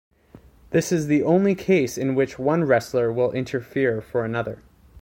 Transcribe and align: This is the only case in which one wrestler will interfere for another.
This 0.71 0.91
is 0.91 1.05
the 1.05 1.21
only 1.21 1.53
case 1.53 1.95
in 1.95 2.15
which 2.15 2.39
one 2.39 2.63
wrestler 2.63 3.13
will 3.13 3.31
interfere 3.33 4.01
for 4.01 4.25
another. 4.25 4.57